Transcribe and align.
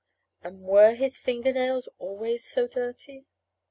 And 0.43 0.61
were 0.63 0.95
his 0.95 1.19
finger 1.19 1.53
nails 1.53 1.87
always 1.99 2.43
so 2.43 2.65
dirty? 2.67 3.25